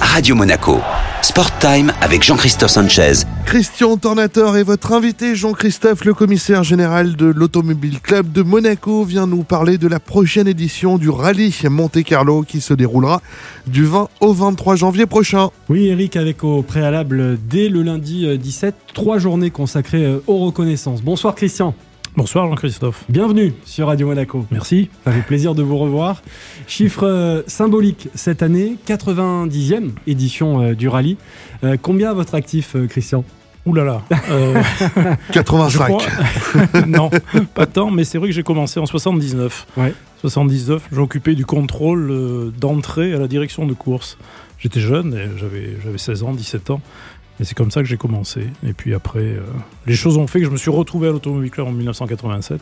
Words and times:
Radio 0.00 0.36
Monaco. 0.36 0.78
Sport 1.20 1.58
Time 1.58 1.92
avec 2.00 2.22
Jean-Christophe 2.22 2.70
Sanchez. 2.70 3.24
Christian 3.44 3.96
Tornateur 3.96 4.56
est 4.56 4.62
votre 4.62 4.92
invité. 4.92 5.34
Jean-Christophe, 5.34 6.04
le 6.04 6.14
commissaire 6.14 6.62
général 6.62 7.16
de 7.16 7.26
l'Automobile 7.26 7.98
Club 8.00 8.30
de 8.30 8.42
Monaco, 8.42 9.02
vient 9.02 9.26
nous 9.26 9.42
parler 9.42 9.76
de 9.76 9.88
la 9.88 9.98
prochaine 9.98 10.46
édition 10.46 10.98
du 10.98 11.10
rallye 11.10 11.52
Monte-Carlo 11.68 12.42
qui 12.42 12.60
se 12.60 12.74
déroulera 12.74 13.22
du 13.66 13.84
20 13.84 14.08
au 14.20 14.32
23 14.32 14.76
janvier 14.76 15.06
prochain. 15.06 15.50
Oui, 15.68 15.88
Eric, 15.88 16.14
avec 16.14 16.44
au 16.44 16.62
préalable 16.62 17.36
dès 17.48 17.68
le 17.68 17.82
lundi 17.82 18.38
17, 18.38 18.76
trois 18.94 19.18
journées 19.18 19.50
consacrées 19.50 20.04
euh, 20.04 20.22
aux 20.28 20.38
reconnaissances. 20.38 21.02
Bonsoir 21.02 21.34
Christian. 21.34 21.74
Bonsoir 22.16 22.46
Jean-Christophe. 22.46 23.02
Bienvenue 23.08 23.54
sur 23.64 23.88
Radio 23.88 24.06
Monaco. 24.06 24.46
Merci. 24.52 24.88
Ça 25.04 25.10
fait 25.10 25.22
plaisir 25.22 25.56
de 25.56 25.64
vous 25.64 25.76
revoir. 25.76 26.22
Chiffre 26.68 27.04
euh, 27.04 27.42
symbolique 27.48 28.08
cette 28.14 28.40
année, 28.40 28.76
90e 28.86 29.90
édition 30.06 30.62
euh, 30.62 30.74
du 30.74 30.86
rallye. 30.86 31.16
Euh, 31.64 31.76
combien 31.80 32.10
à 32.10 32.14
votre 32.14 32.36
actif, 32.36 32.76
Christian? 32.88 33.24
Ouh 33.66 33.74
là 33.74 33.82
là. 33.82 34.02
85. 35.32 36.06
non, 36.86 37.10
pas 37.52 37.66
tant, 37.66 37.90
mais 37.90 38.04
c'est 38.04 38.18
vrai 38.18 38.28
que 38.28 38.34
j'ai 38.34 38.44
commencé 38.44 38.78
en 38.78 38.86
79. 38.86 39.66
Ouais. 39.76 39.92
79, 40.20 40.88
j'occupais 40.92 41.34
du 41.34 41.44
contrôle 41.44 42.52
d'entrée 42.60 43.12
à 43.12 43.18
la 43.18 43.26
direction 43.26 43.66
de 43.66 43.74
course. 43.74 44.18
J'étais 44.60 44.80
jeune, 44.80 45.18
j'avais 45.36 45.98
16 45.98 46.22
ans, 46.22 46.32
17 46.32 46.70
ans. 46.70 46.80
Et 47.40 47.44
c'est 47.44 47.54
comme 47.54 47.70
ça 47.70 47.80
que 47.80 47.88
j'ai 47.88 47.96
commencé. 47.96 48.46
Et 48.66 48.72
puis 48.72 48.94
après, 48.94 49.20
euh, 49.20 49.42
les 49.86 49.94
choses 49.94 50.16
ont 50.16 50.26
fait 50.26 50.40
que 50.40 50.46
je 50.46 50.50
me 50.50 50.56
suis 50.56 50.70
retrouvé 50.70 51.08
à 51.08 51.10
l'Automobile 51.10 51.50
Club 51.50 51.66
en 51.66 51.72
1987. 51.72 52.60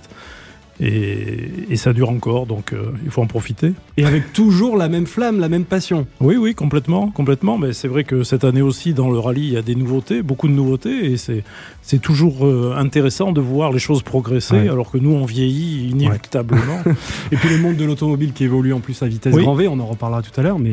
Et, 0.81 1.77
ça 1.77 1.93
dure 1.93 2.11
encore, 2.11 2.47
donc 2.47 2.73
euh, 2.73 2.93
il 3.05 3.11
faut 3.11 3.23
en 3.23 3.27
profiter. 3.27 3.73
Et 3.97 4.05
avec 4.05 4.33
toujours 4.33 4.77
la 4.77 4.89
même 4.89 5.07
flamme, 5.07 5.41
la 5.41 5.49
même 5.49 5.65
passion. 5.65 6.07
Oui, 6.21 6.37
oui, 6.37 6.55
complètement, 6.55 7.09
complètement. 7.09 7.59
Mais 7.59 7.73
c'est 7.73 7.89
vrai 7.89 8.05
que 8.05 8.23
cette 8.23 8.45
année 8.45 8.63
aussi, 8.63 8.95
dans 8.95 9.11
le 9.11 9.19
rallye, 9.19 9.49
il 9.49 9.53
y 9.53 9.57
a 9.57 9.63
des 9.63 9.75
nouveautés, 9.75 10.23
beaucoup 10.23 10.47
de 10.47 10.53
nouveautés, 10.53 11.13
et 11.13 11.17
c'est 11.17 11.99
toujours 11.99 12.47
euh, 12.47 12.77
intéressant 12.77 13.33
de 13.33 13.41
voir 13.41 13.73
les 13.73 13.81
choses 13.81 14.03
progresser, 14.03 14.69
alors 14.69 14.93
que 14.93 14.99
nous 14.99 15.11
on 15.11 15.25
vieillit 15.25 15.91
inéluctablement. 15.91 16.83
et 17.33 17.37
puis 17.37 17.49
le 17.49 17.59
monde 17.59 17.77
de 17.77 17.85
l'automobile 17.85 18.33
qui 18.33 18.45
évolue 18.45 18.73
en 18.73 18.81
plus 18.81 19.03
à 19.03 19.09
vitesse 19.09 19.35
grand 19.35 19.55
V, 19.55 19.67
on 19.67 19.81
en 19.81 19.87
reparlera 19.87 20.23
tout 20.23 20.39
à 20.39 20.45
l'heure, 20.45 20.61
mais 20.61 20.73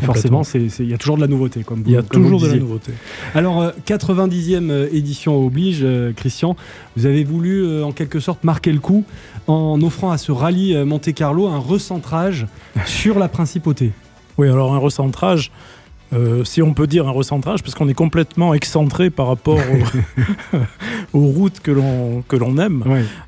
forcément, 0.00 0.42
il 0.54 0.88
y 0.88 0.94
a 0.94 0.98
toujours 0.98 1.16
de 1.16 1.22
la 1.22 1.28
nouveauté, 1.28 1.64
comme 1.64 1.82
Il 1.84 1.92
y 1.92 1.96
a 1.96 2.02
toujours 2.02 2.40
de 2.40 2.48
la 2.48 2.56
nouveauté. 2.56 2.92
Alors, 3.34 3.72
90e 3.86 4.70
euh, 4.70 4.88
édition 4.90 5.44
oblige, 5.44 5.84
Christian, 6.16 6.56
vous 6.96 7.04
avez 7.04 7.24
voulu 7.24 7.82
en 7.82 7.92
quelque 7.92 8.20
sorte 8.20 8.42
marquer 8.44 8.72
le 8.72 8.80
coup 8.80 9.04
en 9.46 9.80
offrant 9.82 10.10
à 10.10 10.18
ce 10.18 10.32
rallye 10.32 10.74
euh, 10.74 10.84
Monte 10.84 11.12
Carlo 11.12 11.48
un 11.48 11.58
recentrage 11.58 12.46
sur 12.86 13.18
la 13.18 13.28
principauté. 13.28 13.92
Oui, 14.38 14.48
alors 14.48 14.74
un 14.74 14.78
recentrage, 14.78 15.50
euh, 16.12 16.44
si 16.44 16.62
on 16.62 16.72
peut 16.72 16.86
dire 16.86 17.06
un 17.06 17.12
recentrage, 17.12 17.62
parce 17.62 17.74
qu'on 17.74 17.88
est 17.88 17.94
complètement 17.94 18.54
excentré 18.54 19.10
par 19.10 19.26
rapport 19.26 19.58
aux, 21.12 21.26
routes 21.26 21.60
que 21.60 21.70
l'on 21.70 22.58
aime. 22.58 22.84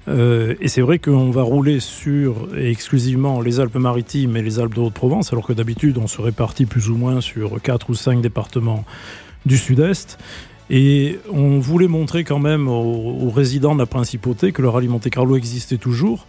Euh, 0.09 0.55
et 0.61 0.69
c'est 0.69 0.81
vrai 0.81 0.99
qu'on 0.99 1.31
va 1.31 1.43
rouler 1.43 1.81
sur 1.81 2.49
exclusivement 2.57 3.41
les 3.41 3.61
Alpes-Maritimes 3.61 4.37
et 4.37 4.43
les 4.43 4.59
Alpes 4.59 4.75
de 4.75 4.81
Haute-Provence, 4.81 5.33
alors 5.33 5.47
que 5.47 5.53
d'habitude 5.53 5.99
on 5.99 6.07
se 6.07 6.21
répartit 6.21 6.67
plus 6.67 6.89
ou 6.89 6.97
moins 6.97 7.21
sur 7.21 7.61
quatre 7.61 7.91
ou 7.91 7.95
cinq 7.95 8.21
départements 8.21 8.85
du 9.45 9.59
Sud-Est. 9.59 10.19
Et 10.71 11.19
on 11.31 11.59
voulait 11.59 11.89
montrer 11.89 12.25
quand 12.25 12.39
même 12.39 12.69
aux, 12.69 13.31
résidents 13.31 13.75
de 13.75 13.81
la 13.81 13.87
principauté 13.87 14.53
que 14.53 14.63
le 14.63 14.69
rallye 14.69 14.89
Monte 14.89 15.11
Carlo 15.11 15.37
existait 15.37 15.77
toujours. 15.77 16.27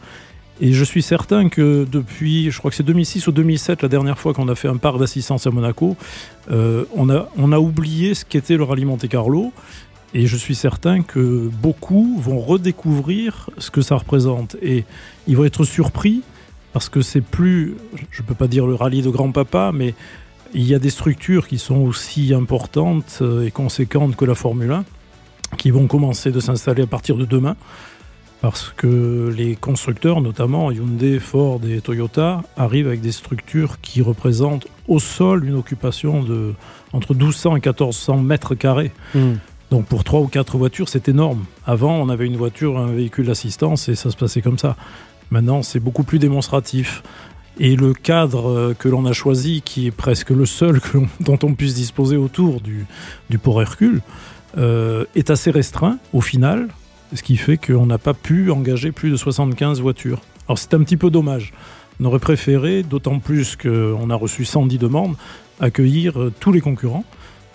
Et 0.61 0.73
je 0.73 0.83
suis 0.83 1.01
certain 1.01 1.49
que 1.49 1.85
depuis, 1.89 2.51
je 2.51 2.59
crois 2.59 2.69
que 2.69 2.77
c'est 2.77 2.83
2006 2.83 3.27
ou 3.27 3.31
2007, 3.31 3.81
la 3.81 3.89
dernière 3.89 4.19
fois 4.19 4.33
qu'on 4.33 4.47
a 4.49 4.55
fait 4.55 4.67
un 4.67 4.77
parc 4.77 4.99
d'assistance 4.99 5.47
à 5.47 5.51
Monaco, 5.51 5.95
euh, 6.51 6.85
on, 6.95 7.09
a, 7.09 7.27
on 7.37 7.51
a 7.51 7.59
oublié 7.59 8.13
ce 8.13 8.23
qu'était 8.23 8.57
le 8.57 8.63
rallye 8.63 8.85
Monte 8.85 9.07
Carlo. 9.07 9.51
Et 10.13 10.27
je 10.27 10.37
suis 10.37 10.53
certain 10.53 11.01
que 11.01 11.49
beaucoup 11.61 12.19
vont 12.19 12.39
redécouvrir 12.39 13.49
ce 13.57 13.71
que 13.71 13.81
ça 13.81 13.95
représente. 13.95 14.55
Et 14.61 14.85
ils 15.27 15.35
vont 15.35 15.45
être 15.45 15.63
surpris 15.63 16.21
parce 16.71 16.89
que 16.89 17.01
c'est 17.01 17.21
plus, 17.21 17.75
je 18.11 18.21
ne 18.21 18.27
peux 18.27 18.35
pas 18.35 18.47
dire 18.47 18.65
le 18.65 18.75
rallye 18.75 19.01
de 19.01 19.09
grand-papa, 19.09 19.71
mais 19.73 19.93
il 20.53 20.63
y 20.63 20.75
a 20.75 20.79
des 20.79 20.89
structures 20.89 21.47
qui 21.47 21.57
sont 21.57 21.77
aussi 21.77 22.33
importantes 22.33 23.19
euh, 23.21 23.45
et 23.45 23.51
conséquentes 23.51 24.15
que 24.15 24.25
la 24.25 24.35
Formule 24.35 24.71
1, 24.71 24.85
qui 25.57 25.71
vont 25.71 25.87
commencer 25.87 26.31
de 26.31 26.39
s'installer 26.39 26.83
à 26.83 26.87
partir 26.87 27.15
de 27.15 27.25
demain, 27.25 27.55
parce 28.41 28.73
que 28.75 29.33
les 29.35 29.55
constructeurs, 29.55 30.19
notamment 30.19 30.69
Hyundai, 30.71 31.19
Ford 31.19 31.61
et 31.65 31.79
Toyota, 31.79 32.41
arrivent 32.57 32.87
avec 32.87 33.01
des 33.01 33.13
structures 33.13 33.79
qui 33.81 34.01
représentent 34.01 34.67
au 34.87 34.99
sol 34.99 35.45
une 35.45 35.55
occupation 35.55 36.21
de 36.23 36.53
entre 36.91 37.13
1200 37.13 37.51
et 37.51 37.53
1400 37.55 38.17
mètres 38.17 38.53
carrés. 38.53 38.91
Hmm. 39.15 39.35
Donc 39.71 39.85
pour 39.85 40.03
trois 40.03 40.19
ou 40.19 40.27
quatre 40.27 40.57
voitures, 40.57 40.89
c'est 40.89 41.07
énorme. 41.07 41.45
Avant, 41.65 41.95
on 41.95 42.09
avait 42.09 42.27
une 42.27 42.35
voiture, 42.35 42.77
un 42.77 42.91
véhicule 42.91 43.27
d'assistance 43.27 43.87
et 43.89 43.95
ça 43.95 44.11
se 44.11 44.17
passait 44.17 44.41
comme 44.41 44.59
ça. 44.59 44.75
Maintenant, 45.31 45.63
c'est 45.63 45.79
beaucoup 45.79 46.03
plus 46.03 46.19
démonstratif. 46.19 47.01
Et 47.59 47.75
le 47.75 47.93
cadre 47.93 48.49
euh, 48.49 48.73
que 48.77 48.89
l'on 48.89 49.05
a 49.05 49.13
choisi, 49.13 49.61
qui 49.63 49.87
est 49.87 49.91
presque 49.91 50.31
le 50.31 50.45
seul 50.45 50.79
dont 51.19 51.39
on 51.43 51.53
puisse 51.53 51.75
disposer 51.75 52.17
autour 52.17 52.61
du, 52.61 52.85
port 53.37 53.61
Hercule, 53.61 54.01
euh, 54.57 55.05
est 55.15 55.29
assez 55.29 55.51
restreint 55.51 55.97
au 56.13 56.21
final, 56.21 56.67
ce 57.13 57.21
qui 57.21 57.37
fait 57.37 57.57
qu'on 57.57 57.85
n'a 57.85 57.97
pas 57.97 58.13
pu 58.13 58.51
engager 58.51 58.91
plus 58.91 59.11
de 59.11 59.15
75 59.15 59.81
voitures. 59.81 60.21
Alors 60.47 60.57
c'est 60.57 60.73
un 60.73 60.79
petit 60.79 60.97
peu 60.97 61.09
dommage. 61.09 61.53
On 61.99 62.05
aurait 62.05 62.19
préféré, 62.19 62.81
d'autant 62.81 63.19
plus 63.19 63.55
qu'on 63.55 64.09
a 64.09 64.15
reçu 64.15 64.45
110 64.45 64.77
demandes, 64.79 65.15
accueillir 65.59 66.19
euh, 66.19 66.33
tous 66.39 66.51
les 66.51 66.61
concurrents, 66.61 67.05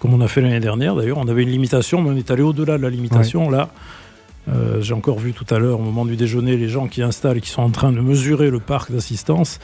comme 0.01 0.15
on 0.15 0.21
a 0.21 0.29
fait 0.29 0.41
l'année 0.41 0.61
dernière 0.61 0.95
d'ailleurs. 0.95 1.19
On 1.19 1.29
avait 1.29 1.43
une 1.43 1.51
limitation, 1.51 2.03
mais 2.03 2.11
on 2.11 2.17
est 2.17 2.31
allé 2.31 2.43
au-delà 2.43 2.79
de 2.79 2.83
la 2.83 2.91
limitation. 2.91 3.51
Là, 3.51 3.71
j'ai 4.81 4.95
encore 4.95 5.19
vu 5.19 5.33
tout 5.33 5.47
à 5.55 5.59
l'heure, 5.59 5.81
au 5.81 5.83
moment 5.83 6.05
du 6.05 6.17
déjeuner, 6.17 6.57
les 6.57 6.69
gens 6.69 6.87
qui 6.87 7.03
installent 7.03 7.41
qui 7.41 7.51
sont 7.51 7.63
en 7.63 7.71
train 7.71 7.93
de 7.93 8.01
mesurer 8.01 8.51
le 8.51 8.61
parc 8.61 8.91
d'assistance. 8.91 9.61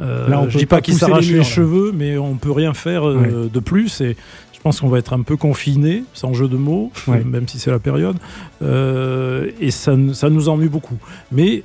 Euh, 0.00 0.26
je 0.48 0.54
ne 0.54 0.58
dis 0.58 0.66
pas 0.66 0.80
qu'ils 0.80 0.94
s'arrachent 0.94 1.28
les, 1.28 1.44
cheveux, 1.44 1.92
mais 1.92 2.18
on 2.18 2.34
peut 2.34 2.52
rien 2.52 2.74
faire 2.74 3.08
euh, 3.08 3.50
de 3.52 3.60
plus. 3.60 4.00
Et 4.00 4.16
je 4.52 4.60
pense 4.60 4.80
qu'on 4.80 4.88
va 4.88 4.98
être 4.98 5.12
un 5.12 5.22
peu 5.22 5.36
confiné, 5.36 6.04
sans 6.12 6.34
jeu 6.34 6.48
de 6.48 6.56
mots, 6.56 6.90
même 7.08 7.48
si 7.48 7.58
c'est 7.58 7.70
la 7.70 7.78
période. 7.78 8.16
Euh, 8.62 9.50
et 9.60 9.70
ça, 9.70 9.94
ça 10.12 10.30
nous 10.30 10.48
ennuie 10.48 10.68
beaucoup. 10.68 10.98
Mais 11.32 11.62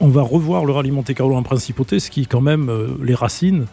on 0.00 0.08
va 0.08 0.22
revoir 0.22 0.64
le 0.64 0.72
rallye 0.72 0.90
Monte 0.90 1.14
Carlo 1.14 1.36
en 1.36 1.42
principauté, 1.42 2.00
ce 2.00 2.10
qui 2.10 2.22
est 2.22 2.26
quand 2.26 2.40
même 2.40 2.70
les 3.02 3.14
racines 3.14 3.66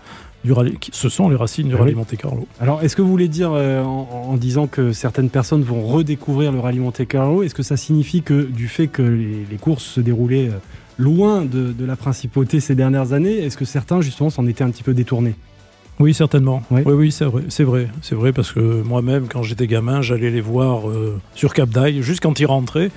du 0.47 0.53
rallye, 0.53 0.77
ce 0.91 1.09
sont 1.09 1.29
les 1.29 1.35
racines 1.35 1.67
du 1.67 1.75
ah 1.75 1.79
rallye 1.79 1.93
Monte 1.93 2.15
Carlo. 2.17 2.47
Alors, 2.59 2.81
est-ce 2.81 2.95
que 2.95 3.01
vous 3.01 3.09
voulez 3.09 3.27
dire, 3.27 3.51
en, 3.51 4.35
disant 4.37 4.67
que 4.67 4.91
certaines 4.91 5.29
personnes 5.29 5.61
vont 5.61 5.85
redécouvrir 5.85 6.51
le 6.51 6.59
rallye 6.59 6.79
Monte 6.79 7.05
Carlo, 7.07 7.43
est-ce 7.43 7.53
que 7.53 7.63
ça 7.63 7.77
signifie 7.77 8.23
que 8.23 8.43
du 8.43 8.67
fait 8.67 8.87
que 8.87 9.01
les, 9.01 9.45
les 9.49 9.57
courses 9.57 9.83
se 9.83 10.01
déroulaient 10.01 10.49
loin 10.97 11.45
de, 11.45 11.73
la 11.85 11.95
principauté 11.95 12.59
ces 12.59 12.75
dernières 12.75 13.13
années. 13.13 13.37
Est-ce 13.37 13.57
que 13.57 13.65
certains, 13.65 14.01
justement, 14.01 14.29
s'en 14.29 14.47
étaient 14.47 14.63
un 14.63 14.69
petit 14.69 14.83
peu 14.83 14.93
détournés? 14.93 15.35
Oui, 15.99 16.13
certainement. 16.13 16.61
Oui, 16.69 16.81
oui, 16.85 17.11
c'est 17.11 17.25
vrai. 17.25 17.43
C'est 17.49 17.63
vrai. 17.63 17.87
C'est 18.03 18.13
vrai 18.13 18.31
parce 18.31 18.51
que 18.51 18.59
moi-même, 18.83 19.27
quand 19.27 19.41
j'étais 19.41 19.65
gamin, 19.65 20.01
j'allais 20.03 20.29
les 20.29 20.41
voir 20.41 20.89
euh, 20.89 21.19
sur 21.33 21.55
Cap 21.55 21.69
d'Aille, 21.69 22.03
juste 22.03 22.21
quand 22.21 22.39
ils 22.39 22.45
rentraient. 22.45 22.91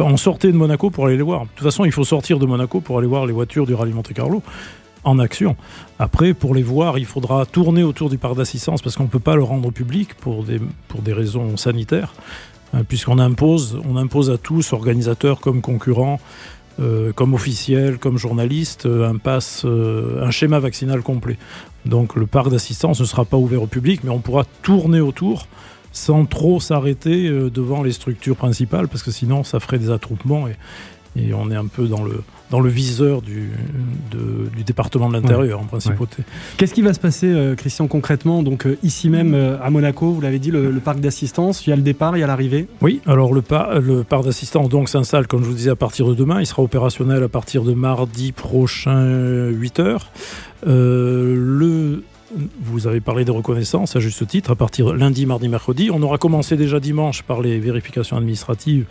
On 0.00 0.16
sortait 0.16 0.52
de 0.52 0.56
Monaco 0.56 0.88
pour 0.88 1.06
aller 1.06 1.18
les 1.18 1.22
voir. 1.22 1.42
De 1.42 1.48
toute 1.54 1.64
façon, 1.64 1.84
il 1.84 1.92
faut 1.92 2.04
sortir 2.04 2.38
de 2.38 2.46
Monaco 2.46 2.80
pour 2.80 2.98
aller 2.98 3.06
voir 3.06 3.26
les 3.26 3.34
voitures 3.34 3.66
du 3.66 3.74
Rallye 3.74 3.92
Monte 3.92 4.12
Carlo 4.14 4.42
en 5.06 5.18
action. 5.18 5.56
Après, 5.98 6.34
pour 6.34 6.54
les 6.54 6.64
voir, 6.64 6.98
il 6.98 7.06
faudra 7.06 7.46
tourner 7.46 7.82
autour 7.82 8.10
du 8.10 8.18
parc 8.18 8.36
d'assistance 8.36 8.82
parce 8.82 8.96
qu'on 8.96 9.04
ne 9.04 9.08
peut 9.08 9.20
pas 9.20 9.36
le 9.36 9.44
rendre 9.44 9.70
public 9.70 10.14
pour 10.14 10.42
des, 10.42 10.60
pour 10.88 11.00
des 11.00 11.12
raisons 11.12 11.56
sanitaires, 11.56 12.12
hein, 12.74 12.82
puisqu'on 12.86 13.18
impose, 13.18 13.80
on 13.88 13.96
impose 13.96 14.30
à 14.30 14.36
tous, 14.36 14.72
organisateurs 14.72 15.40
comme 15.40 15.62
concurrents, 15.62 16.18
euh, 16.80 17.12
comme 17.12 17.34
officiel, 17.34 17.98
comme 17.98 18.18
journaliste, 18.18 18.84
euh, 18.84 19.10
un 19.10 19.16
euh, 19.64 20.26
un 20.26 20.30
schéma 20.30 20.58
vaccinal 20.58 21.00
complet. 21.02 21.38
Donc 21.86 22.16
le 22.16 22.26
parc 22.26 22.50
d'assistance 22.50 23.00
ne 23.00 23.06
sera 23.06 23.24
pas 23.24 23.36
ouvert 23.36 23.62
au 23.62 23.68
public, 23.68 24.02
mais 24.02 24.10
on 24.10 24.18
pourra 24.18 24.44
tourner 24.62 25.00
autour 25.00 25.46
sans 25.92 26.26
trop 26.26 26.60
s'arrêter 26.60 27.30
devant 27.30 27.82
les 27.82 27.92
structures 27.92 28.36
principales, 28.36 28.86
parce 28.86 29.02
que 29.02 29.10
sinon 29.10 29.44
ça 29.44 29.60
ferait 29.60 29.78
des 29.78 29.90
attroupements 29.90 30.46
et, 30.46 30.56
et 31.16 31.34
on 31.34 31.50
est 31.50 31.56
un 31.56 31.66
peu 31.66 31.86
dans 31.86 32.02
le, 32.02 32.22
dans 32.50 32.60
le 32.60 32.68
viseur 32.68 33.22
du, 33.22 33.50
du 34.10 34.64
département 34.64 35.08
de 35.08 35.14
l'intérieur 35.14 35.60
en 35.60 35.64
principauté. 35.64 36.22
Qu'est-ce 36.56 36.74
qui 36.74 36.82
va 36.82 36.94
se 36.94 37.00
passer, 37.00 37.28
euh, 37.28 37.54
Christian, 37.54 37.88
concrètement 37.88 38.42
Donc 38.42 38.66
euh, 38.66 38.78
ici 38.82 39.08
même 39.08 39.34
euh, 39.34 39.56
à 39.62 39.70
Monaco, 39.70 40.12
vous 40.12 40.20
l'avez 40.20 40.38
dit, 40.38 40.50
le, 40.50 40.72
parc 40.84 41.00
d'assistance, 41.00 41.66
il 41.66 41.70
y 41.70 41.72
a 41.72 41.76
le 41.76 41.82
départ, 41.82 42.16
il 42.16 42.20
y 42.20 42.22
a 42.22 42.26
l'arrivée? 42.26 42.68
Oui, 42.80 43.00
alors 43.06 43.32
le, 43.32 43.42
le 43.80 44.04
parc 44.04 44.24
d'assistance 44.24 44.68
donc 44.68 44.88
s'installe, 44.88 45.26
comme 45.26 45.42
je 45.42 45.48
vous 45.48 45.54
disais, 45.54 45.70
à 45.70 45.76
partir 45.76 46.06
de 46.06 46.14
demain. 46.14 46.40
Il 46.40 46.46
sera 46.46 46.62
opérationnel 46.62 47.22
à 47.22 47.28
partir 47.28 47.62
de 47.64 47.72
mardi 47.72 48.32
prochain, 48.32 49.50
8h. 49.50 49.98
le 50.64 52.02
vous 52.60 52.86
avez 52.86 53.00
parlé 53.00 53.24
de 53.24 53.30
reconnaissance 53.30 53.96
à 53.96 54.00
juste 54.00 54.26
titre, 54.26 54.50
à 54.50 54.56
partir 54.56 54.86
de 54.86 54.92
lundi, 54.92 55.26
mardi, 55.26 55.48
mercredi. 55.48 55.90
On 55.92 56.02
aura 56.02 56.18
commencé 56.18 56.56
déjà 56.56 56.80
dimanche 56.80 57.22
par 57.22 57.40
les 57.40 57.58
vérifications 57.58 58.16
administratives, 58.16 58.86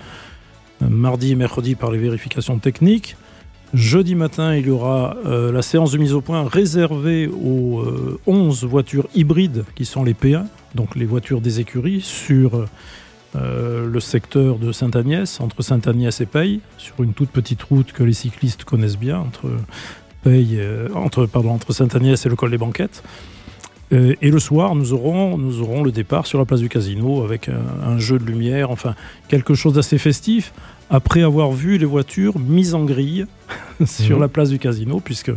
mardi 0.82 1.32
et 1.32 1.36
mercredi 1.36 1.76
par 1.76 1.92
les 1.92 1.98
vérifications 1.98 2.60
techniques. 2.60 3.16
Jeudi 3.74 4.16
matin, 4.16 4.56
il 4.56 4.68
y 4.68 4.70
aura 4.70 5.18
la 5.26 5.62
séance 5.62 5.92
de 5.92 5.98
mise 5.98 6.14
au 6.14 6.22
point 6.22 6.48
réservée 6.48 7.28
aux 7.28 7.84
11 8.26 8.64
voitures 8.64 9.08
hybrides 9.16 9.66
qui 9.76 9.86
sont 9.86 10.04
les 10.04 10.14
P1, 10.14 10.46
donc 10.76 10.96
les 10.96 11.06
voitures 11.06 11.42
des 11.42 11.60
écuries, 11.60 12.02
sur 12.02 12.68
le 13.34 14.00
secteur 14.00 14.60
de 14.60 14.72
Sainte-Agnès, 14.72 15.42
entre 15.42 15.62
Sainte-Agnès 15.62 16.22
et 16.22 16.26
Paye, 16.26 16.62
sur 16.78 17.04
une 17.04 17.14
toute 17.14 17.32
petite 17.32 17.64
route 17.64 17.92
que 17.92 18.04
les 18.04 18.14
cyclistes 18.14 18.64
connaissent 18.64 19.00
bien, 19.00 19.20
entre, 19.20 19.50
entre, 20.94 21.26
pardon, 21.26 21.50
entre 21.50 21.74
Sainte-Agnès 21.74 22.26
et 22.26 22.30
le 22.30 22.36
col 22.38 22.52
des 22.52 22.58
Banquettes. 22.58 23.04
Euh, 23.96 24.16
et 24.22 24.30
le 24.30 24.40
soir, 24.40 24.76
nous 24.76 24.94
aurons, 24.94 25.38
nous 25.38 25.62
aurons 25.62 25.84
le 25.84 25.92
départ 25.92 26.28
sur 26.28 26.38
la 26.38 26.46
place 26.46 26.60
du 26.60 26.70
casino 26.70 27.24
avec 27.24 27.50
un, 27.50 27.98
jeu 27.98 28.20
de 28.20 28.26
lumière, 28.26 28.72
enfin 28.72 28.96
quelque 29.28 29.54
chose 29.54 29.74
d'assez 29.74 29.98
festif, 29.98 30.54
après 30.90 31.24
avoir 31.24 31.52
vu 31.52 31.78
les 31.78 31.86
voitures 31.86 32.38
mises 32.38 32.76
en 32.76 32.84
grille 32.84 33.26
sur 33.86 34.18
mhm. 34.18 34.22
la 34.22 34.28
place 34.28 34.50
du 34.50 34.60
casino, 34.60 35.00
puisque 35.00 35.32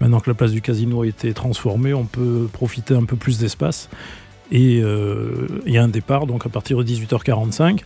maintenant 0.00 0.20
que 0.20 0.30
la 0.30 0.34
place 0.34 0.52
du 0.52 0.62
casino 0.62 1.02
a 1.02 1.06
été 1.06 1.32
transformée, 1.34 1.94
on 1.94 2.04
peut 2.04 2.48
profiter 2.52 2.94
un 2.94 3.04
peu 3.04 3.16
plus 3.16 3.38
d'espace. 3.38 3.88
Et 4.52 4.80
euh, 4.80 5.48
il 5.66 5.72
y 5.72 5.78
a 5.78 5.82
un 5.82 5.88
départ 5.88 6.26
donc 6.26 6.46
à 6.46 6.48
partir 6.48 6.78
de 6.78 6.84
18h45 6.84 7.80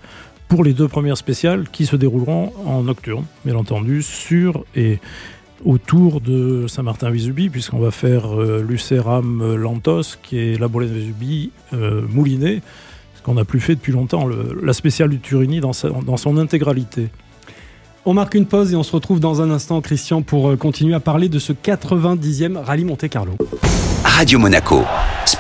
pour 0.49 0.63
les 0.63 0.75
deux 0.75 0.89
premières 0.89 1.17
spéciales 1.17 1.69
qui 1.71 1.87
se 1.87 1.97
dérouleront 1.97 2.53
en 2.67 2.83
nocturne, 2.83 3.25
bien 3.45 3.55
entendu, 3.55 4.03
sur 4.03 4.65
et 4.75 4.99
autour 5.65 6.21
de 6.21 6.67
Saint-Martin-Vésubie, 6.67 7.49
puisqu'on 7.51 7.79
va 7.79 7.91
faire 7.91 8.39
euh, 8.39 8.65
Lucéram 8.67 9.55
Lantos, 9.55 10.17
qui 10.23 10.39
est 10.39 10.61
la 10.61 10.69
Bolène 10.69 10.93
Vésubie 10.93 11.51
euh, 11.73 12.03
moulinée, 12.09 12.63
ce 13.17 13.23
qu'on 13.23 13.35
n'a 13.35 13.45
plus 13.45 13.61
fait 13.61 13.75
depuis 13.75 13.93
longtemps, 13.93 14.29
la 14.63 14.73
spéciale 14.73 15.11
du 15.11 15.21
Turini 15.21 15.61
dans, 15.61 15.73
dans 16.07 16.17
son 16.17 16.37
intégralité. 16.39 17.09
On 18.07 18.15
marque 18.15 18.35
une 18.35 18.47
pause 18.47 18.73
et 18.73 18.77
on 18.77 18.83
se 18.83 18.93
retrouve 18.93 19.21
dans 19.21 19.43
un 19.43 19.51
instant, 19.51 19.81
Christian, 19.83 20.23
pour 20.23 20.49
euh, 20.49 20.57
continuer 20.57 20.95
à 20.95 21.01
parler 21.01 21.29
de 21.29 21.39
ce 21.39 21.53
90e 21.53 22.57
Rallye 22.57 22.85
Monte-Carlo. 22.85 23.37
Radio 24.05 24.39
Monaco. 24.39 24.83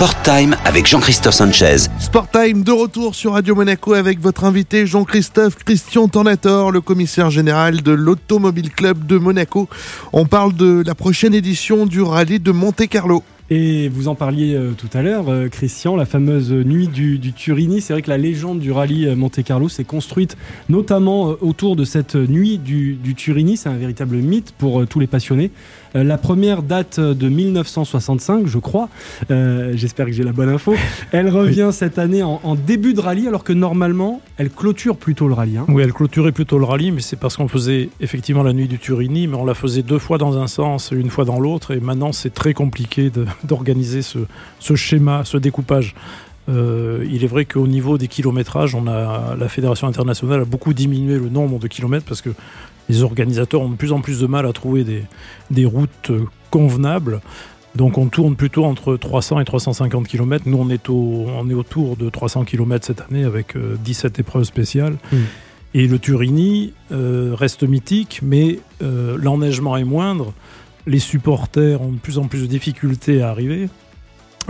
Sport 0.00 0.22
Time 0.22 0.56
avec 0.64 0.86
Jean-Christophe 0.86 1.34
Sanchez. 1.34 1.76
Sport 1.98 2.30
Time 2.30 2.62
de 2.62 2.72
retour 2.72 3.14
sur 3.14 3.34
Radio 3.34 3.54
Monaco 3.54 3.92
avec 3.92 4.18
votre 4.18 4.44
invité 4.44 4.86
Jean-Christophe 4.86 5.56
Christian 5.62 6.08
Tornator, 6.08 6.70
le 6.70 6.80
commissaire 6.80 7.28
général 7.28 7.82
de 7.82 7.92
l'Automobile 7.92 8.70
Club 8.70 9.04
de 9.06 9.18
Monaco. 9.18 9.68
On 10.14 10.24
parle 10.24 10.54
de 10.54 10.82
la 10.86 10.94
prochaine 10.94 11.34
édition 11.34 11.84
du 11.84 12.00
rallye 12.00 12.40
de 12.40 12.50
Monte-Carlo. 12.50 13.22
Et 13.52 13.88
vous 13.88 14.06
en 14.06 14.14
parliez 14.14 14.54
euh, 14.54 14.70
tout 14.78 14.96
à 14.96 15.02
l'heure, 15.02 15.28
euh, 15.28 15.48
Christian, 15.48 15.96
la 15.96 16.06
fameuse 16.06 16.52
nuit 16.52 16.86
du, 16.86 17.18
Turini. 17.32 17.80
C'est 17.80 17.92
vrai 17.92 18.00
que 18.00 18.08
la 18.08 18.16
légende 18.16 18.60
du 18.60 18.70
rallye 18.70 19.08
euh, 19.08 19.16
Monte-Carlo 19.16 19.68
s'est 19.68 19.82
construite 19.82 20.36
notamment 20.68 21.34
autour 21.40 21.74
de 21.74 21.82
cette 21.82 22.14
nuit 22.14 22.58
du, 22.58 22.94
du 22.94 23.16
Turini. 23.16 23.56
C'est 23.56 23.68
un 23.68 23.76
véritable 23.76 24.18
mythe 24.18 24.52
pour 24.56 24.86
tous 24.86 25.00
les 25.00 25.08
passionnés. 25.08 25.50
La 25.94 26.18
première 26.18 26.62
date 26.62 27.00
de 27.00 27.28
1965, 27.28 28.46
je 28.46 28.58
crois. 28.58 28.88
J'espère 29.28 30.06
que 30.06 30.12
j'ai 30.12 30.22
la 30.22 30.30
bonne 30.30 30.48
info. 30.48 30.74
Elle 31.12 31.28
revient 31.28 31.70
cette 31.72 31.98
année 31.98 32.22
en, 32.22 32.54
début 32.54 32.94
de 32.94 33.00
rallye, 33.00 33.26
alors 33.26 33.42
que 33.42 33.52
normalement, 33.52 34.20
elle 34.36 34.50
clôture 34.50 34.96
plutôt 34.96 35.26
le 35.26 35.34
rallye. 35.34 35.56
Hein. 35.56 35.66
Oui, 35.68 35.82
elle 35.82 35.92
clôturait 35.92 36.30
plutôt 36.30 36.58
le 36.58 36.64
rallye, 36.64 36.92
mais 36.92 37.00
c'est 37.00 37.16
parce 37.16 37.36
qu'on 37.36 37.48
faisait 37.48 37.88
effectivement 38.00 38.42
la 38.42 38.52
nuit 38.52 38.68
du 38.68 38.78
Turini, 38.78 39.26
mais 39.26 39.36
on 39.36 39.44
la 39.44 39.54
faisait 39.54 39.82
deux 39.82 39.98
fois 39.98 40.18
dans 40.18 40.38
un 40.38 40.46
sens, 40.46 40.92
une 40.92 41.10
fois 41.10 41.24
dans 41.24 41.40
l'autre, 41.40 41.72
et 41.72 41.80
maintenant 41.80 42.12
c'est 42.12 42.32
très 42.32 42.54
compliqué 42.54 43.10
d'organiser 43.46 44.02
ce, 44.02 44.18
schéma, 44.74 45.22
ce 45.24 45.36
découpage. 45.36 45.94
Euh, 46.48 47.06
il 47.10 47.22
est 47.22 47.28
vrai 47.28 47.44
qu'au 47.44 47.66
niveau 47.66 47.98
des 47.98 48.08
kilométrages, 48.08 48.74
on 48.74 48.86
a, 48.86 49.36
la 49.38 49.48
Fédération 49.48 49.86
internationale 49.86 50.40
a 50.40 50.44
beaucoup 50.44 50.72
diminué 50.72 51.18
le 51.18 51.28
nombre 51.28 51.58
de 51.58 51.68
kilomètres 51.68 52.06
parce 52.06 52.22
que 52.22 52.30
les 52.88 53.02
organisateurs 53.02 53.60
ont 53.60 53.68
de 53.68 53.76
plus 53.76 53.92
en 53.92 54.00
plus 54.00 54.20
de 54.20 54.26
mal 54.26 54.46
à 54.46 54.52
trouver 54.52 54.84
des, 55.50 55.64
routes 55.64 56.10
convenables. 56.50 57.20
Donc 57.76 57.98
on 57.98 58.06
tourne 58.06 58.34
plutôt 58.34 58.64
entre 58.64 58.96
300 58.96 59.40
et 59.40 59.44
350 59.44 60.08
km. 60.08 60.44
Nous, 60.46 60.58
on 60.58 60.68
est, 60.70 60.88
on 60.88 61.48
est 61.48 61.54
autour 61.54 61.96
de 61.96 62.10
300 62.10 62.44
km 62.44 62.84
cette 62.84 63.02
année 63.02 63.22
avec 63.22 63.54
17 63.56 64.18
euh, 64.18 64.20
épreuves 64.20 64.44
spéciales. 64.44 64.96
Hmm. 65.12 65.18
Et 65.72 65.86
le 65.86 65.98
Turini 66.00 66.72
euh, 66.90 67.32
reste 67.34 67.62
mythique, 67.62 68.20
mais 68.22 68.58
euh, 68.82 69.16
l'enneigement 69.20 69.76
est 69.76 69.84
moindre. 69.84 70.32
Les 70.86 70.98
supporters 70.98 71.80
ont 71.80 71.92
de 71.92 71.98
plus 71.98 72.18
en 72.18 72.24
plus 72.24 72.42
de 72.42 72.46
difficultés 72.46 73.22
à 73.22 73.30
arriver. 73.30 73.68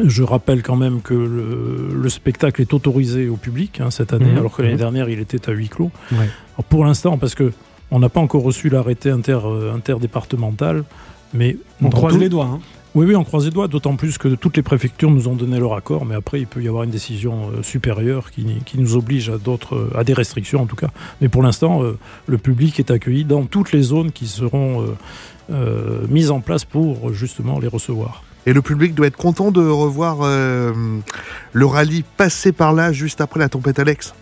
Je 0.03 0.23
rappelle 0.23 0.62
quand 0.62 0.77
même 0.77 1.03
que 1.03 1.15
le, 1.15 2.09
spectacle 2.09 2.61
est 2.61 2.73
autorisé 2.73 3.29
au 3.29 3.37
public 3.37 3.81
hein, 3.81 3.91
cette 3.91 4.12
année, 4.12 4.32
hmm. 4.32 4.38
alors 4.38 4.56
que 4.56 4.62
l'année 4.62 4.75
hmm. 4.75 4.79
dernière 4.79 5.09
il 5.09 5.21
était 5.21 5.49
à 5.49 5.53
huis 5.53 5.69
clos. 5.69 5.91
pour 6.69 6.85
l'instant, 6.85 7.19
parce 7.19 7.35
que 7.35 7.53
on 7.91 7.99
n'a 7.99 8.09
pas 8.09 8.21
encore 8.21 8.43
reçu 8.43 8.69
l'arrêté 8.69 9.11
inter, 9.11 9.38
euh, 9.44 9.75
interdépartemental, 9.75 10.85
mais 11.35 11.56
on 11.82 11.91
croise 11.91 12.19
les 12.19 12.29
doigts. 12.29 12.50
Hein. 12.53 12.61
Oui, 12.96 13.06
oui, 13.06 13.14
on 13.14 13.22
croise 13.22 13.44
les 13.44 13.52
doigts, 13.52 13.69
d'autant 13.69 13.94
plus 13.94 14.19
que 14.19 14.26
toutes 14.26 14.56
les 14.56 14.64
préfectures 14.64 15.12
nous 15.12 15.28
ont 15.28 15.37
donné 15.37 15.60
leur 15.60 15.75
accord, 15.75 16.04
mais 16.04 16.16
après, 16.16 16.40
il 16.40 16.46
peut 16.48 16.60
y 16.60 16.66
avoir 16.66 16.82
une 16.82 16.90
décision 16.90 17.50
euh, 17.50 17.62
supérieure 17.62 18.32
qui, 18.32 18.44
nous 18.75 18.96
oblige 18.96 19.31
à, 19.31 19.38
d'autres, 19.38 19.90
à 19.94 20.02
des 20.02 20.12
restrictions 20.12 20.62
en 20.62 20.66
tout 20.66 20.75
cas. 20.75 20.90
Mais 21.20 21.28
pour 21.28 21.44
l'instant, 21.44 21.84
euh, 21.84 21.96
le 22.26 22.37
public 22.37 22.81
est 22.81 22.90
accueilli 22.90 23.25
dans 23.25 23.44
toutes 23.44 23.70
les 23.70 23.82
zones 23.82 24.10
qui 24.10 24.26
seront 24.26 24.84
mises 26.08 26.31
en 26.31 26.40
place 26.40 26.64
pour 26.64 27.12
justement 27.12 27.58
les 27.58 27.66
recevoir. 27.66 28.22
Et 28.46 28.52
le 28.52 28.62
public 28.62 28.94
doit 28.94 29.08
être 29.08 29.16
content 29.16 29.50
de 29.50 29.60
revoir 29.60 30.20
le 31.52 31.66
rallye 31.66 32.04
passer 32.16 32.52
par 32.52 32.72
là 32.72 32.93
juste 32.93 33.20
après 33.20 33.40
la 33.40 33.48
tempête 33.48 33.81
Alex? 33.81 34.14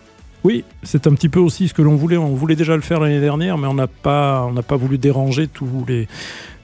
Oui, 0.43 0.63
c'est 0.83 1.05
un 1.05 1.13
petit 1.13 1.29
peu 1.29 1.39
aussi 1.39 1.67
ce 1.67 1.73
que 1.73 1.81
l'on 1.81 1.95
voulait. 1.95 2.17
On 2.17 2.33
voulait 2.33 2.55
déjà 2.55 2.75
le 2.75 2.81
faire 2.81 2.99
l'année 2.99 3.19
dernière, 3.19 3.57
mais 3.57 3.67
on 3.67 3.73
n'a 3.73 3.87
pas, 3.87 4.45
on 4.49 4.53
n'a 4.53 4.63
pas 4.63 4.77
voulu 4.77 4.97
déranger 4.97 5.47
tous 5.47 5.67
les, 5.87 6.07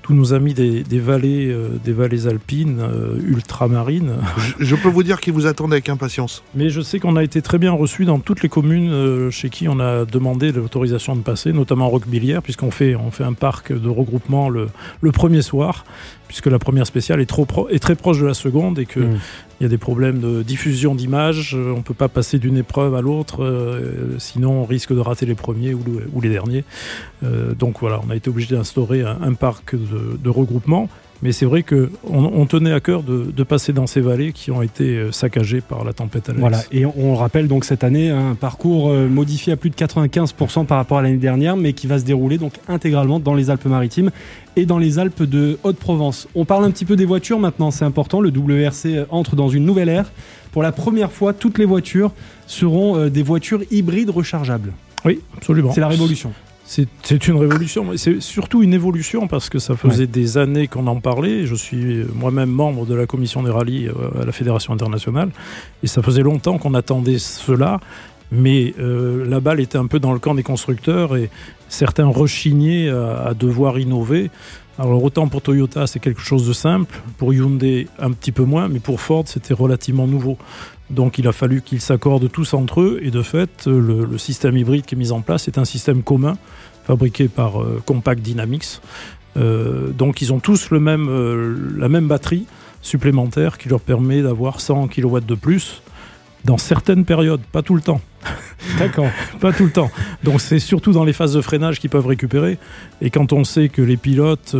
tous 0.05 0.13
nos 0.13 0.35
amis 0.35 0.53
des, 0.53 0.99
vallées, 0.99 1.47
euh, 1.47 1.67
des 1.83 1.91
vallées 1.91 2.27
alpines 2.27 2.79
euh, 2.79 3.17
ultramarines. 3.25 4.17
Je, 4.59 4.75
peux 4.75 4.87
vous 4.87 5.01
dire 5.01 5.19
qu'ils 5.19 5.33
vous 5.33 5.47
attendent 5.47 5.73
avec 5.73 5.89
impatience. 5.89 6.43
Mais 6.53 6.69
je 6.69 6.79
sais 6.81 6.99
qu'on 6.99 7.15
a 7.15 7.23
été 7.23 7.41
très 7.41 7.57
bien 7.57 7.71
reçus 7.71 8.05
dans 8.05 8.19
toutes 8.19 8.43
les 8.43 8.49
communes 8.49 8.91
euh, 8.91 9.31
chez 9.31 9.49
qui 9.49 9.67
on 9.67 9.79
a 9.79 10.05
demandé 10.05 10.51
l'autorisation 10.51 11.15
de 11.15 11.21
passer, 11.21 11.53
notamment 11.53 11.89
Roquebillière, 11.89 12.43
puisqu'on 12.43 12.69
fait, 12.69 12.95
on 12.95 13.09
fait 13.09 13.23
un 13.23 13.33
parc 13.33 13.73
de 13.73 13.89
regroupement 13.89 14.47
le, 14.47 14.67
le 15.01 15.11
premier 15.11 15.41
soir 15.41 15.85
puisque 16.27 16.47
la 16.47 16.59
première 16.59 16.87
spéciale 16.87 17.19
est, 17.21 17.25
trop 17.25 17.45
est 17.69 17.79
très 17.79 17.95
proche 17.95 18.19
de 18.19 18.25
la 18.25 18.33
seconde 18.33 18.79
et 18.79 18.85
qu'il 18.85 19.03
mm. 19.03 19.19
y 19.61 19.65
a 19.65 19.67
des 19.67 19.77
problèmes 19.77 20.19
de 20.19 20.43
diffusion 20.43 20.95
d'images. 20.95 21.55
On 21.55 21.77
ne 21.77 21.83
peut 21.83 21.93
pas 21.93 22.07
passer 22.07 22.39
d'une 22.39 22.57
épreuve 22.57 22.95
à 22.95 23.01
l'autre, 23.01 23.43
euh, 23.43 24.15
sinon 24.17 24.61
on 24.61 24.65
risque 24.65 24.93
de 24.93 24.99
rater 24.99 25.25
les 25.25 25.35
premiers 25.35 25.73
ou, 25.73 25.83
ou 26.13 26.21
les 26.21 26.29
derniers. 26.29 26.63
Euh, 27.23 27.53
donc 27.53 27.79
voilà, 27.79 28.01
on 28.07 28.09
a 28.09 28.15
été 28.15 28.29
obligé 28.29 28.55
d'instaurer 28.55 29.01
un, 29.01 29.33
parc 29.33 29.75
de, 29.75 30.17
de 30.21 30.29
regroupement. 30.29 30.89
Mais 31.21 31.31
c'est 31.31 31.45
vrai 31.45 31.63
qu'on 31.63 31.89
on 32.09 32.45
tenait 32.45 32.73
à 32.73 32.79
cœur 32.79 33.03
de, 33.03 33.43
passer 33.43 33.73
dans 33.73 33.87
ces 33.87 34.01
vallées 34.01 34.33
qui 34.33 34.49
ont 34.49 34.61
été 34.61 34.97
euh, 34.97 35.11
saccagées 35.11 35.61
par 35.61 35.83
la 35.83 35.93
tempête 35.93 36.29
Alex. 36.29 36.39
Voilà, 36.39 36.61
et 36.71 36.85
on, 36.85 37.15
rappelle 37.15 37.47
donc 37.47 37.63
cette 37.63 37.83
année 37.83 38.09
un 38.09 38.33
parcours 38.33 38.89
euh, 38.89 39.07
modifié 39.07 39.53
à 39.53 39.55
plus 39.55 39.69
de 39.69 39.75
95% 39.75 40.65
par 40.65 40.77
rapport 40.77 40.97
à 40.97 41.01
l'année 41.03 41.17
dernière, 41.17 41.57
mais 41.57 41.73
qui 41.73 41.85
va 41.87 41.99
se 41.99 42.05
dérouler 42.05 42.37
donc 42.37 42.53
intégralement 42.67 43.19
dans 43.19 43.35
les 43.35 43.49
Alpes-Maritimes 43.49 44.09
et 44.55 44.65
dans 44.65 44.77
les 44.77 44.99
Alpes 44.99 45.23
de 45.23 45.59
Haute-Provence. 45.63 46.27
On 46.33 46.45
parle 46.45 46.65
un 46.65 46.71
petit 46.71 46.85
peu 46.85 46.95
des 46.95 47.05
voitures 47.05 47.39
maintenant, 47.39 47.71
c'est 47.71 47.85
important. 47.85 48.19
Le 48.19 48.29
WRC 48.29 49.05
entre 49.09 49.35
dans 49.35 49.49
une 49.49 49.65
nouvelle 49.65 49.89
ère. 49.89 50.11
Pour 50.51 50.63
la 50.63 50.71
première 50.71 51.11
fois, 51.11 51.33
toutes 51.33 51.57
les 51.57 51.65
voitures 51.65 52.11
seront 52.47 52.97
euh, 52.97 53.09
des 53.09 53.23
voitures 53.23 53.61
hybrides 53.71 54.09
rechargeables. 54.09 54.73
Oui, 55.03 55.19
absolument. 55.37 55.71
C'est 55.73 55.81
la 55.81 55.87
révolution. 55.87 56.33
C'est 56.67 57.27
une 57.27 57.37
révolution, 57.37 57.85
mais 57.85 57.97
c'est 57.97 58.19
surtout 58.19 58.63
une 58.63 58.73
évolution 58.73 59.27
parce 59.27 59.49
que 59.49 59.59
ça 59.59 59.75
faisait 59.75 60.07
des 60.07 60.39
années 60.39 60.67
qu'on 60.67 60.87
en 60.87 60.99
parlait. 60.99 61.45
Je 61.45 61.53
suis 61.53 62.03
moi-même 62.15 62.49
membre 62.49 62.87
de 62.87 62.95
la 62.95 63.05
commission 63.05 63.43
des 63.43 63.51
rallyes 63.51 63.87
euh, 63.87 64.23
à 64.23 64.25
la 64.25 64.31
Fédération 64.31 64.73
internationale 64.73 65.29
et 65.83 65.87
ça 65.87 66.01
faisait 66.01 66.23
longtemps 66.23 66.57
qu'on 66.57 66.73
attendait 66.73 67.19
cela. 67.19 67.79
Mais 68.31 68.73
euh, 68.79 69.23
la 69.29 69.39
balle 69.39 69.59
était 69.59 69.77
un 69.77 69.85
peu 69.85 69.99
dans 69.99 70.11
le 70.11 70.17
camp 70.17 70.33
des 70.33 70.41
constructeurs 70.41 71.15
et 71.15 71.29
certains 71.69 72.07
rechignaient 72.07 72.89
à, 72.89 73.35
devoir 73.35 73.77
innover. 73.77 74.31
Alors 74.77 75.03
autant 75.03 75.27
pour 75.27 75.41
Toyota 75.41 75.87
c'est 75.87 75.99
quelque 75.99 76.21
chose 76.21 76.47
de 76.47 76.53
simple, 76.53 76.99
pour 77.17 77.33
Hyundai 77.33 77.87
un 77.97 78.11
petit 78.11 78.31
peu 78.31 78.43
moins, 78.43 78.67
mais 78.67 78.79
pour 78.79 78.99
Ford 78.99 79.23
c'était 79.25 79.53
relativement 79.53 80.07
nouveau. 80.07 80.37
Donc 80.89 81.17
il 81.17 81.27
a 81.27 81.31
fallu 81.31 81.61
qu'ils 81.61 81.81
s'accordent 81.81 82.29
tous 82.29 82.53
entre 82.53 82.81
eux 82.81 82.99
et 83.01 83.09
de 83.09 83.21
fait 83.21 83.65
le, 83.65 84.17
système 84.17 84.57
hybride 84.57 84.85
qui 84.85 84.95
est 84.95 84.97
mis 84.97 85.11
en 85.11 85.21
place 85.21 85.47
est 85.47 85.57
un 85.57 85.65
système 85.65 86.03
commun 86.03 86.37
fabriqué 86.85 87.27
par 87.27 87.61
euh, 87.61 87.81
Compact 87.85 88.21
Dynamics. 88.21 88.81
Euh, 89.37 89.91
donc 89.91 90.21
ils 90.21 90.31
ont 90.31 90.39
tous 90.39 90.69
euh, 90.71 91.55
la 91.77 91.89
même 91.89 92.07
batterie 92.07 92.45
supplémentaire 92.81 93.57
qui 93.57 93.69
leur 93.69 93.81
permet 93.81 94.21
d'avoir 94.21 94.61
100 94.61 94.89
kW 94.89 95.19
de 95.21 95.35
plus 95.35 95.81
dans 96.43 96.57
certaines 96.57 97.05
périodes, 97.05 97.41
pas 97.51 97.63
tout 97.63 97.75
le 97.75 97.81
temps. 97.81 98.01
D'accord. 98.79 99.09
pas 99.39 99.53
tout 99.53 99.65
le 99.65 99.71
temps. 99.71 99.91
Donc 100.23 100.41
c'est 100.41 100.59
surtout 100.59 100.91
dans 100.91 101.03
les 101.03 101.13
phases 101.13 101.33
de 101.33 101.41
freinage 101.41 101.79
qu'ils 101.79 101.89
peuvent 101.89 102.07
récupérer. 102.07 102.57
Et 103.01 103.09
quand 103.09 103.33
on 103.33 103.43
sait 103.43 103.69
que 103.69 103.81
les 103.81 103.97
pilotes 103.97 104.55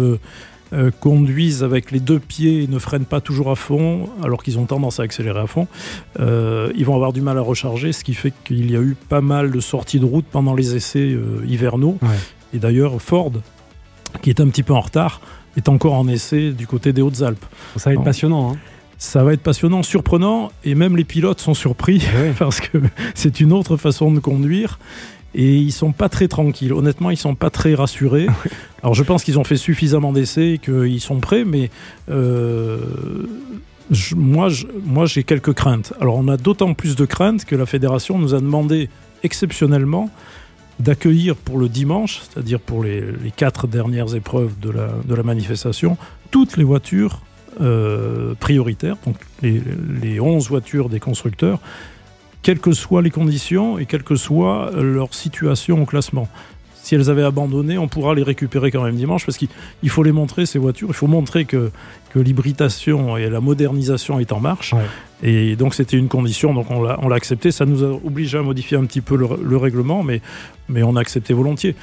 euh, 0.74 0.91
conduisent 1.00 1.63
avec 1.63 1.91
les 1.91 2.00
deux 2.00 2.19
pieds 2.19 2.63
et 2.63 2.67
ne 2.67 2.79
freinent 2.79 3.05
pas 3.05 3.22
toujours 3.22 3.51
à 3.51 3.55
fond, 3.55 4.10
alors 4.24 4.43
qu'ils 4.43 4.60
ont 4.60 4.65
tendance 4.65 5.00
à 5.00 5.03
accélérer 5.03 5.39
à 5.39 5.48
fond, 5.48 5.67
euh, 6.19 6.72
ils 6.75 6.86
vont 6.86 6.95
avoir 6.95 7.13
du 7.13 7.22
mal 7.22 7.38
à 7.38 7.41
recharger, 7.41 7.91
ce 7.91 8.03
qui 8.03 8.13
fait 8.13 8.34
qu'il 8.43 8.72
y 8.72 8.75
a 8.75 8.81
eu 8.81 8.95
pas 9.10 9.22
mal 9.22 9.51
de 9.51 9.60
sorties 9.60 10.00
de 10.00 10.05
route 10.05 10.25
pendant 10.31 10.53
les 10.53 10.75
essais 10.75 11.12
euh, 11.12 11.43
hivernaux. 11.48 11.98
Et 12.53 12.60
d'ailleurs, 12.60 13.01
Ford 13.01 13.31
qui 14.22 14.29
est 14.29 14.39
un 14.39 14.48
petit 14.48 14.63
peu 14.63 14.74
en 14.74 14.81
retard, 14.81 15.22
est 15.57 15.69
encore 15.69 15.93
en 15.93 16.07
essai 16.07 16.51
du 16.51 16.67
côté 16.67 16.93
des 16.93 17.01
Hautes-Alpes. 17.01 17.45
Ça 17.77 17.89
va 17.89 17.93
être 17.93 18.03
passionnant. 18.03 18.53
Hein. 18.53 18.57
Ça 18.98 19.24
va 19.24 19.34
être 19.34 19.42
passionnant, 19.42 19.84
surprenant, 19.84 20.52
et 20.64 20.75
même 20.75 20.96
les 20.96 21.04
pilotes 21.04 21.42
sont 21.42 21.54
surpris 21.54 22.04
eh 22.16 22.32
parce 22.40 22.62
que 22.62 22.78
c'est 23.14 23.40
une 23.40 23.52
autre 23.52 23.78
façon 23.78 24.12
de 24.12 24.20
conduire. 24.20 24.80
Et 25.38 25.58
ils 25.58 25.74
sont 25.74 25.92
pas 25.92 26.08
très 26.08 26.30
tranquilles. 26.30 26.72
Honnêtement, 26.72 27.12
ils 27.12 27.18
sont 27.18 27.36
pas 27.36 27.50
très 27.50 27.75
rassurés. 27.75 28.28
Alors, 28.82 28.94
je 28.94 29.04
pense 29.04 29.25
qu'ils 29.25 29.38
ont 29.38 29.44
fait 29.44 29.58
suffisamment 29.58 30.14
d'essais, 30.14 30.62
qu'ils 30.64 31.02
sont 31.02 31.20
prêts, 31.20 31.44
mais 31.44 31.70
euh, 32.10 32.80
moi, 34.16 34.48
moi, 34.86 35.06
j'ai 35.06 35.24
quelques 35.24 35.54
craintes. 35.54 35.92
Alors, 36.00 36.16
on 36.16 36.30
a 36.30 36.38
d'autant 36.38 36.74
plus 36.74 36.96
de 36.96 37.04
craintes 37.04 37.44
que 37.44 37.56
la 37.58 37.66
fédération 37.66 38.18
nous 38.18 38.34
a 38.34 38.40
demandé 38.40 38.90
exceptionnellement 39.24 40.10
d'accueillir 40.80 41.36
pour 41.36 41.58
le 41.58 41.68
dimanche, 41.68 42.22
c'est-à-dire 42.22 42.62
pour 42.62 42.84
les, 42.84 43.04
quatre 43.36 43.68
dernières 43.68 44.16
épreuves 44.16 44.58
de 44.62 44.70
la, 44.70 44.90
de 45.06 45.16
la 45.16 45.24
manifestation, 45.24 45.98
toutes 46.32 46.56
les 46.56 46.64
voitures 46.64 47.22
euh, 47.62 48.33
prioritaires, 48.39 48.97
donc 49.05 49.15
les, 49.41 49.62
les 50.01 50.19
11 50.19 50.47
voitures 50.50 50.89
des 50.89 51.00
constructeurs, 51.00 51.59
quelles 52.41 52.59
que 52.59 52.74
soient 52.74 53.01
les 53.01 53.12
conditions 53.12 53.79
et 53.79 53.85
quelle 53.85 54.03
que 54.03 54.15
soit 54.15 54.71
leur 54.75 55.13
situation 55.13 55.81
au 55.81 55.85
classement. 55.85 56.27
Si 56.85 56.93
elles 56.93 57.09
avaient 57.09 57.24
abandonné, 57.24 57.79
on 57.79 57.88
pourra 57.88 58.13
les 58.13 58.21
récupérer 58.21 58.69
quand 58.69 58.83
même 58.83 58.95
dimanche 58.95 59.25
parce 59.25 59.39
qu'il 59.39 59.89
faut 59.89 60.03
les 60.03 60.12
montrer, 60.12 60.45
ces 60.45 60.59
voitures. 60.59 60.89
Il 60.89 60.93
faut 60.93 61.07
montrer 61.07 61.45
que, 61.45 61.71
que 62.12 62.19
l'hybridation 62.19 63.17
et 63.17 63.27
la 63.27 63.41
modernisation 63.41 64.19
est 64.19 64.31
en 64.31 64.39
marche. 64.39 64.75
Et 65.24 65.55
donc 65.55 65.74
c'était 65.74 65.97
une 65.97 66.09
condition, 66.09 66.53
donc 66.53 66.67
on 66.69 66.83
l'a 66.83 67.15
accepté. 67.15 67.50
Ça 67.50 67.65
nous 67.65 67.83
a 67.83 67.88
obligé 67.88 68.38
à 68.38 68.43
modifier 68.43 68.77
un 68.77 68.85
petit 68.85 69.01
peu 69.01 69.15
le, 69.15 69.57
règlement, 69.57 70.03
mais, 70.03 70.21
mais 70.69 70.83
on 70.83 70.95
a 70.95 71.01
accepté 71.01 71.33
volontiers. 71.33 71.75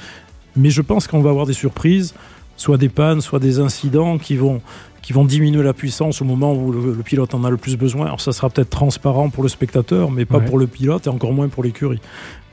Mais 0.55 0.69
je 0.69 0.81
pense 0.81 1.07
qu'on 1.07 1.19
va 1.19 1.31
avoir 1.31 1.47
des 1.47 1.51
surprises, 1.51 2.13
soit 2.55 2.77
des 2.77 2.87
pannes, 2.87 3.19
soit 3.19 3.39
des 3.39 3.59
incidents 3.59 4.17
qui 4.17 4.37
vont, 4.37 4.61
qui 5.03 5.13
vont 5.13 5.25
diminuer 5.25 5.61
la 5.61 5.73
puissance 5.73 6.21
au 6.21 6.25
moment 6.25 6.53
où 6.53 6.71
le, 6.71 6.95
pilote 7.03 7.35
en 7.35 7.43
a 7.43 7.51
le 7.51 7.57
plus 7.57 7.77
besoin. 7.77 8.05
Alors 8.07 8.21
ça 8.21 8.31
sera 8.31 8.49
peut-être 8.49 8.69
transparent 8.69 9.29
pour 9.29 9.43
le 9.43 9.49
spectateur, 9.49 10.09
mais 10.09 10.25
pas 10.25 10.39
pour 10.39 10.57
le 10.57 10.65
pilote 10.65 11.05
et 11.05 11.09
encore 11.09 11.33
moins 11.33 11.49
pour 11.49 11.63
l'écurie. 11.63 11.99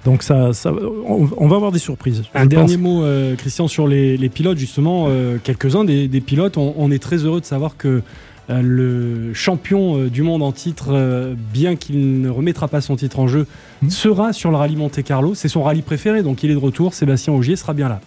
Donc 0.05 0.23
ça, 0.23 0.53
ça 0.53 0.73
on, 1.07 1.47
va 1.47 1.57
avoir 1.57 1.73
des 1.73 1.79
surprises. 1.79 2.23
Un 2.35 2.47
dernier 2.47 2.77
mot, 2.77 3.05
euh, 3.05 3.37
Christian, 3.37 3.69
sur 3.69 3.87
les, 3.87 4.29
pilotes, 4.31 4.59
justement, 4.59 5.07
euh, 5.09 5.39
quelques-uns 5.43 5.85
des, 5.85 6.09
pilotes. 6.21 6.57
On, 6.57 6.91
est 6.91 6.99
très 6.99 7.19
heureux 7.19 7.41
de 7.41 7.45
savoir 7.45 7.77
que 7.77 8.03
euh, 8.49 8.63
le 8.63 9.35
champion 9.35 10.07
du 10.07 10.23
monde 10.23 10.43
en 10.43 10.53
titre, 10.53 11.35
bien 11.53 11.77
qu'il 11.77 12.21
ne 12.23 12.31
remettra 12.31 12.67
pas 12.67 12.81
son 12.81 12.97
titre 12.97 13.21
en 13.21 13.29
jeu, 13.29 13.47
mmh. 13.83 13.91
sera 13.91 14.33
sur 14.33 14.51
le 14.51 14.57
rallye 14.57 14.77
Monte 14.77 15.03
Carlo. 15.05 15.35
C'est 15.35 15.49
son 15.49 15.63
rallye 15.63 15.83
préféré, 15.83 16.23
donc 16.23 16.43
il 16.43 16.51
est 16.51 16.55
de 16.55 16.59
retour. 16.59 16.95
Sébastien 16.95 17.33
Augier 17.33 17.55
sera 17.55 17.75
bien 17.75 17.89
là. 17.89 18.01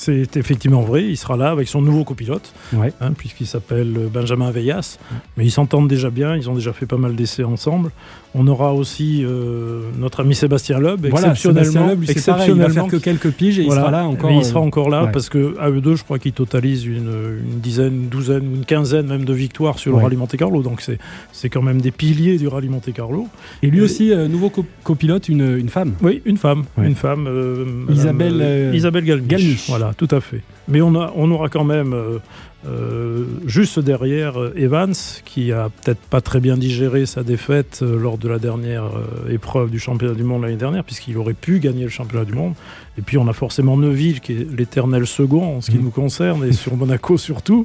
C'est 0.00 0.36
effectivement 0.36 0.82
vrai, 0.82 1.06
il 1.06 1.16
sera 1.16 1.36
là 1.36 1.50
avec 1.50 1.66
son 1.66 1.82
nouveau 1.82 2.04
copilote, 2.04 2.54
hein, 3.00 3.12
puisqu'il 3.18 3.48
s'appelle 3.48 4.08
Benjamin 4.12 4.52
Veillas. 4.52 4.96
Mais 5.36 5.44
ils 5.44 5.50
s'entendent 5.50 5.88
déjà 5.88 6.08
bien, 6.08 6.36
ils 6.36 6.48
ont 6.48 6.54
déjà 6.54 6.72
fait 6.72 6.86
pas 6.86 6.98
mal 6.98 7.16
d'essais 7.16 7.42
ensemble. 7.42 7.90
On 8.34 8.46
aura 8.46 8.74
aussi 8.74 9.24
euh, 9.24 9.82
notre 9.98 10.20
ami 10.20 10.34
Sébastien 10.34 10.78
Loeb, 10.78 11.06
exceptionnellement. 11.06 11.90
il 12.46 12.54
va 12.54 12.68
faire 12.68 12.86
que 12.86 12.96
quelques 12.96 13.30
piges 13.30 13.58
et 13.58 13.62
il 13.62 13.70
sera 13.70 13.90
là 13.90 14.04
encore. 14.04 14.30
il 14.30 14.44
sera 14.44 14.60
euh, 14.60 14.64
encore 14.64 14.90
là 14.90 15.08
parce 15.12 15.28
que 15.28 15.56
à 15.58 15.70
eux 15.70 15.80
deux, 15.80 15.96
je 15.96 16.04
crois 16.04 16.18
qu'ils 16.18 16.32
totalisent 16.32 16.84
une, 16.84 17.10
dizaine, 17.56 17.94
une 17.94 18.08
douzaine, 18.08 18.56
une 18.56 18.64
quinzaine 18.64 19.06
même 19.06 19.24
de 19.24 19.32
victoires 19.32 19.78
sur 19.78 19.96
le 19.96 20.02
rallye 20.02 20.16
Monte 20.16 20.36
Carlo. 20.36 20.62
Donc 20.62 20.84
c'est 21.32 21.48
quand 21.48 21.62
même 21.62 21.80
des 21.80 21.90
piliers 21.90 22.36
du 22.36 22.48
rallye 22.48 22.68
Monte 22.68 22.92
Carlo. 22.92 23.28
Et 23.62 23.68
lui 23.68 23.80
aussi, 23.80 24.12
euh, 24.12 24.28
nouveau 24.28 24.52
copilote, 24.82 25.28
une, 25.28 25.56
une, 25.56 25.68
femme. 25.68 25.94
Oui, 26.02 26.22
une 26.24 26.36
femme, 26.36 26.64
une 26.76 26.94
femme. 26.94 27.28
Isabelle, 27.90 28.74
Isabelle 28.74 29.04
Galmiche. 29.26 29.68
Voilà, 29.68 29.92
tout 29.96 30.08
à 30.10 30.20
fait. 30.20 30.42
Mais 30.68 30.80
on, 30.82 30.94
a, 30.94 31.12
on 31.16 31.30
aura 31.30 31.48
quand 31.48 31.64
même 31.64 31.94
euh, 32.66 33.24
juste 33.46 33.78
derrière 33.78 34.40
euh, 34.40 34.52
Evans, 34.56 34.94
qui 35.24 35.52
a 35.52 35.68
peut-être 35.68 36.00
pas 36.00 36.20
très 36.20 36.40
bien 36.40 36.56
digéré 36.56 37.06
sa 37.06 37.22
défaite 37.22 37.80
euh, 37.82 37.96
lors 37.96 38.18
de 38.18 38.28
la 38.28 38.40
dernière 38.40 38.90
épreuve 39.30 39.70
du 39.70 39.78
championnat 39.78 40.14
du 40.14 40.24
monde 40.24 40.42
l'année 40.42 40.56
dernière, 40.56 40.82
puisqu'il 40.82 41.16
aurait 41.18 41.34
pu 41.34 41.60
gagner 41.60 41.84
le 41.84 41.88
championnat 41.88 42.24
du 42.24 42.32
monde. 42.32 42.54
Et 42.98 43.02
puis 43.02 43.16
on 43.16 43.28
a 43.28 43.32
forcément 43.32 43.76
Neuville, 43.76 44.20
qui 44.20 44.32
est 44.32 44.50
l'éternel 44.50 45.06
second 45.06 45.58
en 45.58 45.60
ce 45.60 45.70
qui 45.70 45.78
mmh. 45.78 45.82
nous 45.82 45.90
concerne, 45.90 46.44
et 46.44 46.52
sur 46.52 46.76
Monaco 46.76 47.16
surtout. 47.16 47.64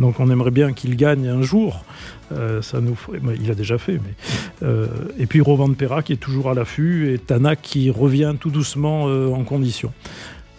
Donc 0.00 0.18
on 0.18 0.28
aimerait 0.28 0.50
bien 0.50 0.72
qu'il 0.72 0.96
gagne 0.96 1.28
un 1.28 1.42
jour. 1.42 1.84
ça 2.62 2.80
nous 2.80 2.96
il 3.40 3.50
a 3.50 3.54
déjà 3.54 3.78
fait. 3.78 4.00
Mais, 4.02 4.66
et 5.18 5.26
puis 5.26 5.40
Rovan 5.40 5.72
Perra 5.74 6.02
qui 6.02 6.14
est 6.14 6.16
toujours 6.16 6.50
à 6.50 6.54
l'affût, 6.54 7.12
et 7.12 7.18
Tanak 7.18 7.60
qui 7.62 7.90
revient 7.90 8.34
tout 8.40 8.50
doucement 8.50 9.04
en 9.04 9.44
condition. 9.44 9.92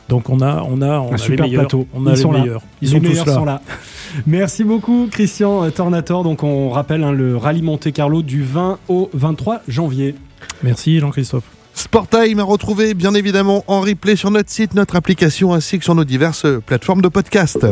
Donc 0.09 0.29
on 0.29 0.41
a, 0.41 0.65
on 0.69 0.81
a, 0.81 0.99
on 0.99 1.13
un 1.13 1.17
super 1.17 1.49
plateau. 1.49 1.87
On 1.93 2.05
a 2.05 2.11
Ils 2.11 2.15
les 2.15 2.21
sont 2.21 2.31
meilleurs. 2.31 2.61
Là. 2.61 2.67
Ils 2.81 2.89
sont 2.89 2.99
tous 2.99 3.25
là. 3.25 3.33
Sont 3.33 3.45
là. 3.45 3.61
Merci 4.27 4.63
beaucoup 4.63 5.07
Christian 5.09 5.69
Tornator. 5.71 6.23
Donc 6.23 6.43
on 6.43 6.69
rappelle 6.69 7.03
hein, 7.03 7.11
le 7.11 7.37
rallye 7.37 7.61
Monte 7.61 7.91
Carlo 7.91 8.21
du 8.21 8.43
20 8.43 8.79
au 8.89 9.09
23 9.13 9.61
janvier. 9.67 10.15
Merci 10.61 10.99
Jean-Christophe. 10.99 11.45
Sporttime 11.73 12.39
à 12.39 12.43
retrouver 12.43 12.93
bien 12.93 13.15
évidemment 13.15 13.63
en 13.67 13.81
replay 13.81 14.15
sur 14.15 14.29
notre 14.29 14.51
site, 14.51 14.75
notre 14.75 14.95
application 14.95 15.53
ainsi 15.53 15.79
que 15.79 15.83
sur 15.83 15.95
nos 15.95 16.03
diverses 16.03 16.45
plateformes 16.65 17.01
de 17.01 17.07
podcast. 17.07 17.65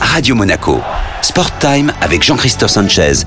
Radio 0.00 0.34
Monaco. 0.34 0.78
Sporttime 1.22 1.92
avec 2.00 2.22
Jean-Christophe 2.24 2.70
Sanchez 2.70 3.24